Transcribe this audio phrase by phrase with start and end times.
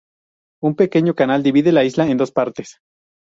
[0.63, 2.79] Un pequeño canal divide la isla en dos partes.